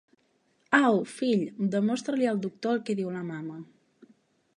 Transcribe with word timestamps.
Au, 0.85 0.95
fill, 1.17 1.43
demostra-li 1.75 2.29
al 2.31 2.39
doctor 2.47 2.75
el 2.79 2.81
que 2.89 2.97
diu 3.01 3.13
la 3.19 3.23
mama. 3.29 3.59